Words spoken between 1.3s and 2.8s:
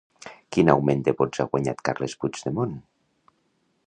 ha guanyat Carles Puigdemont?